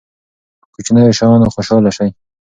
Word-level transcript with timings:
په 0.61 0.67
کوچنیو 0.73 1.15
شیانو 1.17 1.53
خوشحاله 1.53 1.91
شئ. 1.97 2.09